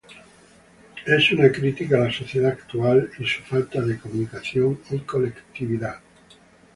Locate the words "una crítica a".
1.31-2.05